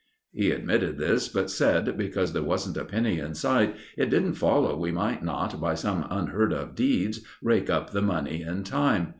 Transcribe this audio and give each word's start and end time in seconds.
He 0.31 0.49
admitted 0.49 0.97
this, 0.97 1.27
but 1.29 1.51
said, 1.51 1.95
because 1.95 2.33
there 2.33 2.41
wasn't 2.41 2.75
a 2.75 2.83
penny 2.85 3.19
in 3.19 3.35
sight, 3.35 3.75
it 3.95 4.09
didn't 4.09 4.33
follow 4.33 4.75
we 4.75 4.91
might 4.91 5.21
not, 5.23 5.61
by 5.61 5.75
some 5.75 6.07
unheard 6.09 6.51
of 6.53 6.73
deeds, 6.73 7.19
rake 7.39 7.69
up 7.69 7.91
the 7.91 8.01
money 8.01 8.41
in 8.41 8.63
time. 8.63 9.09